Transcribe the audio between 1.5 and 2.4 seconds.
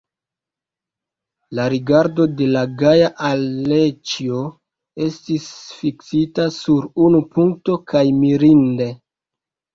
La rigardo